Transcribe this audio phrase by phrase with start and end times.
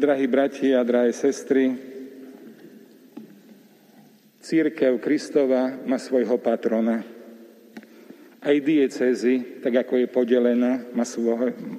[0.00, 1.76] Drahí bratia drahé sestry,
[4.40, 7.04] Církev Kristova má svojho patrona.
[8.40, 10.88] Aj diecezy, tak ako je podelená,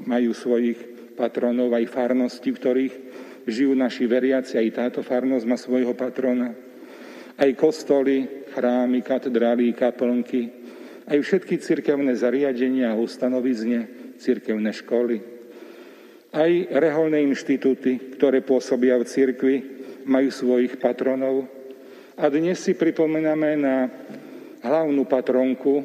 [0.05, 0.78] majú svojich
[1.18, 2.96] patronov, aj farnosti, v ktorých
[3.49, 6.53] žijú naši veriaci, aj táto farnosť má svojho patrona.
[7.41, 10.53] Aj kostoly, chrámy, katedrály, kaplnky,
[11.09, 15.41] aj všetky cirkevné zariadenia a ustanovizne, cirkevné školy,
[16.32, 19.55] aj reholné inštitúty, ktoré pôsobia v cirkvi,
[20.08, 21.48] majú svojich patronov.
[22.16, 23.91] A dnes si pripomíname na
[24.63, 25.84] hlavnú patronku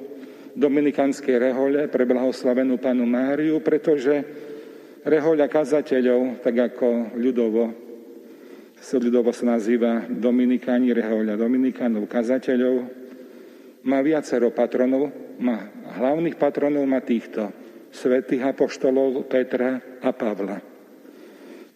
[0.56, 4.24] Dominikanskej rehole pre blahoslavenú panu Máriu, pretože
[5.05, 7.64] rehoľa kazateľov, tak ako ľudovo,
[8.80, 12.77] ľudovo sa nazýva Dominikáni, rehoľa Dominikánov, kazateľov,
[13.86, 15.69] má viacero patronov, má
[16.00, 17.66] hlavných patronov má týchto
[17.96, 20.60] svätých apoštolov Petra a Pavla.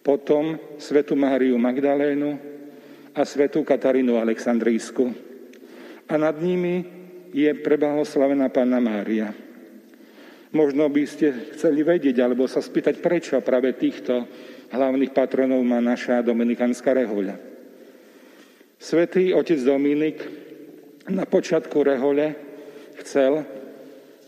[0.05, 2.37] Potom svetu Máriu Magdalénu
[3.17, 5.09] a svetu Katarínu Aleksandrísku.
[6.05, 6.85] A nad nimi
[7.33, 9.33] je preblahoslavená Panna Mária.
[10.51, 14.27] Možno by ste chceli vedieť alebo sa spýtať, prečo práve týchto
[14.69, 17.39] hlavných patronov má naša dominikánska rehoľa.
[18.81, 20.17] Svetý otec Dominik
[21.07, 22.35] na počiatku rehole
[22.99, 23.60] chcel,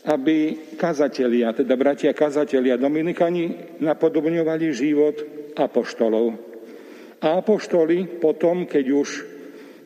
[0.04, 5.16] aby kazatelia, teda bratia kazatelia Dominikani napodobňovali život
[5.56, 6.36] apoštolov.
[7.24, 9.10] A apoštoli potom, keď už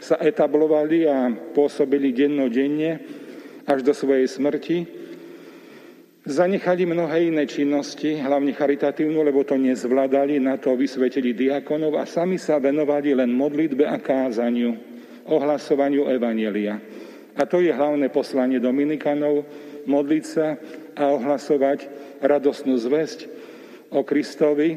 [0.02, 2.98] sa etablovali a pôsobili dennodenne
[3.70, 4.78] až do svojej smrti,
[6.26, 12.42] zanechali mnohé iné činnosti, hlavne charitatívnu, lebo to nezvládali, na to vysvetili diakonov a sami
[12.42, 14.74] sa venovali len modlitbe a kázaniu,
[15.30, 16.82] ohlasovaniu Evanielia.
[17.38, 19.46] A to je hlavné poslanie Dominikanov,
[19.88, 20.60] modliť sa
[20.94, 21.88] a ohlasovať
[22.22, 23.26] radosnú zväzť
[23.90, 24.76] o Kristovi,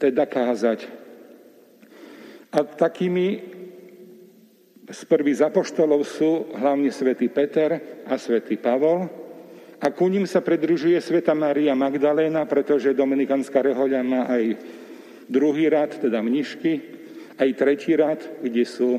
[0.00, 0.86] teda kázať.
[2.50, 3.26] A takými
[4.90, 9.06] z prvých apoštolov sú hlavne svätý Peter a svätý Pavol.
[9.80, 14.44] A ku ním sa predružuje sveta Maria Magdaléna, pretože Dominikánska rehoľa má aj
[15.30, 16.72] druhý rad, teda mnišky,
[17.38, 18.98] aj tretí rad, kde sú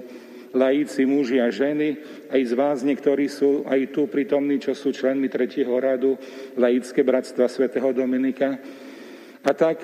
[0.52, 1.98] lajíci, muži a ženy,
[2.32, 6.20] aj z vás niektorí sú aj tu prítomní, čo sú členmi tretieho radu
[6.60, 8.60] laické bratstva svätého Dominika.
[9.42, 9.82] A tak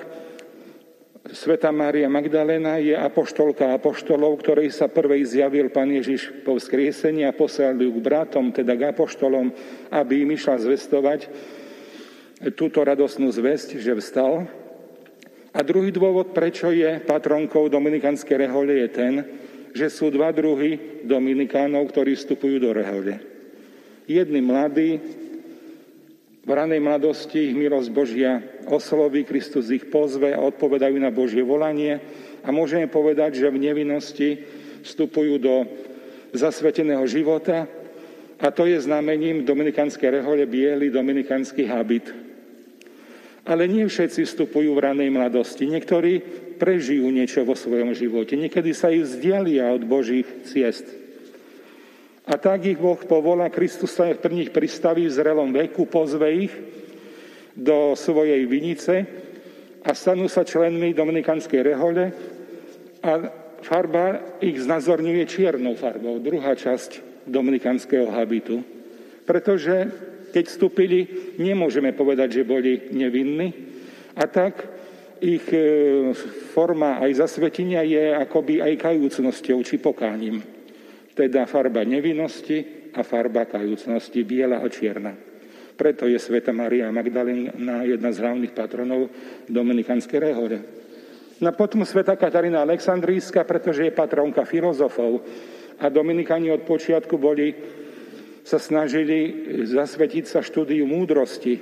[1.28, 7.36] Sveta Mária Magdalena je apoštolka apoštolov, ktorej sa prvej zjavil Pán Ježiš po vzkriesení a
[7.36, 9.52] poslal ju k bratom, teda k apoštolom,
[9.92, 11.28] aby im išla zvestovať
[12.56, 14.48] túto radosnú zväzť, že vstal.
[15.52, 19.14] A druhý dôvod, prečo je patronkou Dominikanskej rehole, je ten,
[19.72, 23.20] že sú dva druhy Dominikánov, ktorí vstupujú do rehole.
[24.08, 25.00] Jedni mladí,
[26.48, 32.00] v ranej mladosti ich milosť Božia osloví, Kristus ich pozve a odpovedajú na Božie volanie
[32.40, 34.48] a môžeme povedať, že v nevinnosti
[34.80, 35.68] vstupujú do
[36.32, 37.68] zasveteného života
[38.40, 42.27] a to je znamením dominikanskej rehole biely dominikanský habit.
[43.48, 45.64] Ale nie všetci vstupujú v ranej mladosti.
[45.64, 46.20] Niektorí
[46.60, 48.36] prežijú niečo vo svojom živote.
[48.36, 50.84] Niekedy sa ich vzdialia od Božích ciest.
[52.28, 56.52] A tak ich Boh povolá, Kristus sa v nich pristaví v zrelom veku, pozve ich
[57.56, 59.08] do svojej vinice
[59.80, 62.12] a stanú sa členmi Dominikanskej rehole
[63.00, 63.10] a
[63.64, 68.60] farba ich znazorňuje čiernou farbou, druhá časť dominikanského habitu.
[69.24, 69.88] Pretože
[70.32, 70.98] keď vstúpili,
[71.40, 73.48] nemôžeme povedať, že boli nevinní.
[74.18, 74.66] A tak
[75.18, 76.14] ich e,
[76.54, 80.42] forma aj zasvetenia je akoby aj kajúcnosťou či pokáním.
[81.14, 85.14] Teda farba nevinnosti a farba kajúcnosti, biela a čierna.
[85.78, 89.10] Preto je Sveta Maria Magdalena jedna z hlavných patronov
[89.46, 90.58] Dominikanskej rehole.
[91.38, 95.22] No potom Sveta Katarína Aleksandríska, pretože je patronka filozofov
[95.78, 97.54] a Dominikani od počiatku boli,
[98.48, 101.60] sa snažili zasvetiť sa štúdiu múdrosti,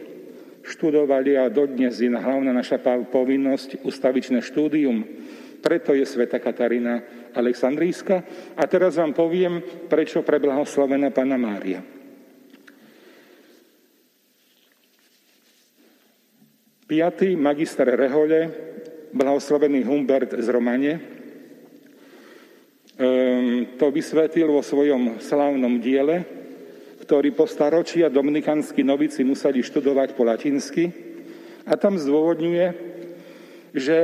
[0.63, 2.79] študovali a dodnes je hlavná naša
[3.11, 5.03] povinnosť ustavičné štúdium.
[5.59, 7.03] Preto je Sveta Katarína
[7.35, 8.23] Aleksandríska.
[8.55, 9.59] A teraz vám poviem,
[9.91, 11.83] prečo preblahoslavená Pana Mária.
[16.87, 18.47] Piatý magister Rehole,
[19.11, 20.93] blahoslavený Humbert z Romane,
[22.95, 26.46] ehm, to vysvetlil vo svojom slávnom diele,
[27.07, 30.91] ktorí po staročia dominikanskí novici museli študovať po latinsky
[31.63, 32.67] a tam zdôvodňuje,
[33.71, 33.99] že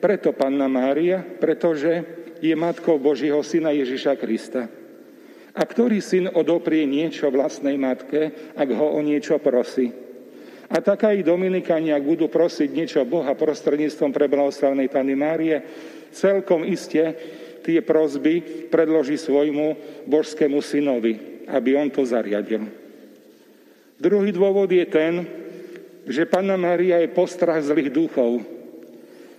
[0.00, 2.08] preto Panna Mária, pretože
[2.40, 4.64] je matkou Božího syna Ježiša Krista.
[5.52, 9.92] A ktorý syn odoprie niečo vlastnej matke, ak ho o niečo prosí?
[10.72, 15.60] A tak aj Dominikani, ak budú prosiť niečo Boha prostredníctvom pre blahoslavnej Pany Márie,
[16.16, 17.12] celkom iste
[17.60, 19.76] tie prozby predloží svojmu
[20.08, 22.68] božskému synovi, aby on to zariadil.
[23.98, 25.26] Druhý dôvod je ten,
[26.08, 28.40] že Panna Mária je postrach zlých duchov.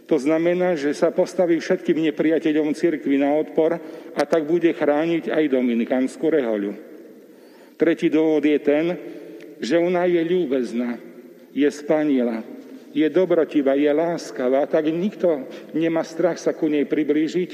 [0.09, 3.77] To znamená, že sa postaví všetkým nepriateľom cirkvi na odpor
[4.17, 6.73] a tak bude chrániť aj dominikánsku rehoľu.
[7.77, 8.85] Tretí dôvod je ten,
[9.61, 10.97] že ona je ľúbezná,
[11.53, 12.41] je spaniela,
[12.91, 15.45] je dobrotivá, je láskavá, tak nikto
[15.77, 17.51] nemá strach sa ku nej priblížiť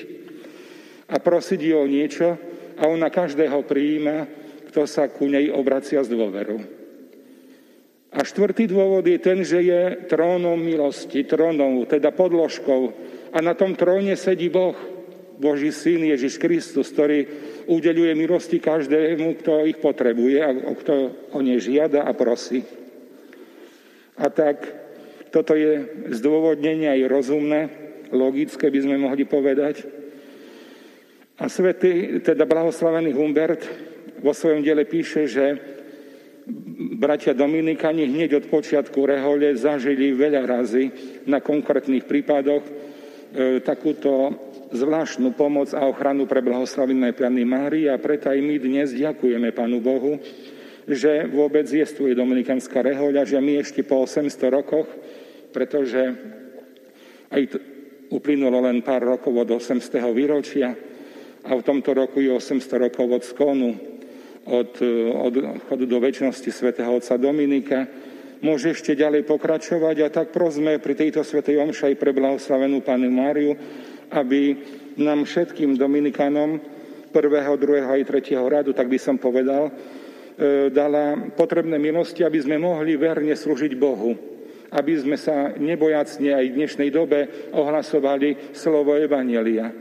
[1.11, 2.39] a prosiť ju o niečo
[2.79, 4.44] a ona každého prijíma,
[4.75, 6.59] kto sa ku nej obracia s dôverou.
[8.11, 12.91] A štvrtý dôvod je ten, že je trónom milosti, trónom, teda podložkou.
[13.31, 14.75] A na tom tróne sedí Boh,
[15.39, 17.23] Boží syn Ježiš Kristus, ktorý
[17.71, 20.93] udeluje milosti každému, kto ich potrebuje a kto
[21.31, 22.59] o ne žiada a prosí.
[24.19, 24.59] A tak
[25.31, 27.61] toto je zdôvodnenie aj rozumné,
[28.11, 29.87] logické by sme mohli povedať.
[31.39, 33.94] A svätý, teda blahoslavený Humbert
[34.25, 35.45] vo svojom diele píše, že
[36.97, 40.89] bratia Dominikani hneď od počiatku rehole zažili veľa razy
[41.29, 42.71] na konkrétnych prípadoch e,
[43.61, 44.33] takúto
[44.73, 49.77] zvláštnu pomoc a ochranu pre blahoslavené Pany Márii a preto aj my dnes ďakujeme Pánu
[49.77, 50.17] Bohu,
[50.89, 54.89] že vôbec jestvuje Dominikanská rehoľa, že my ešte po 800 rokoch,
[55.53, 56.01] pretože
[57.29, 57.61] aj t-
[58.13, 59.81] uplynulo len pár rokov od 800.
[60.13, 60.77] výročia
[61.45, 63.94] a v tomto roku je 800 rokov od skonu,
[64.45, 64.71] od,
[65.25, 65.33] od
[65.69, 67.89] chodu do väčšnosti svätého otca Dominika,
[68.45, 73.57] môže ešte ďalej pokračovať a tak prosme pri tejto svetej omšaj pre blahoslavenú Pánu Máriu,
[74.13, 74.57] aby
[75.01, 76.61] nám všetkým Dominikanom
[77.09, 79.73] prvého, druhého aj tretieho radu, tak by som povedal,
[80.35, 84.11] E, dala potrebné milosti, aby sme mohli verne slúžiť Bohu.
[84.67, 87.19] Aby sme sa nebojacne aj v dnešnej dobe
[87.55, 89.71] ohlasovali slovo Evanelia.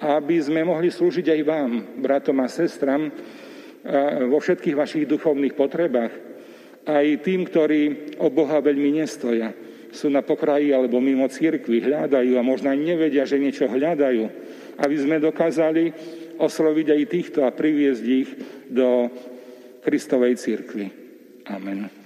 [0.00, 1.70] A aby sme mohli slúžiť aj vám,
[2.00, 3.12] bratom a sestram,
[4.28, 6.12] vo všetkých vašich duchovných potrebách.
[6.84, 9.52] Aj tým, ktorí o Boha veľmi nestoja.
[9.90, 14.24] Sú na pokraji alebo mimo církvy, hľadajú a možno aj nevedia, že niečo hľadajú.
[14.80, 15.92] Aby sme dokázali
[16.40, 18.30] osloviť aj týchto a priviesť ich
[18.70, 19.12] do
[19.84, 20.86] Kristovej církvi.
[21.50, 21.99] Amen.